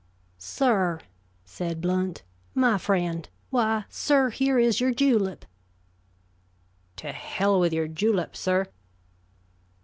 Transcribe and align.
"Sir," 0.39 0.99
said 1.45 1.79
Blount. 1.79 2.23
"My 2.55 2.79
friend 2.79 3.29
why, 3.51 3.83
sir, 3.87 4.31
here 4.31 4.57
is 4.57 4.81
your 4.81 4.91
julep." 4.91 5.45
"To 6.95 7.11
hell 7.11 7.59
with 7.59 7.71
your 7.71 7.87
julep, 7.87 8.35
sir." 8.35 8.65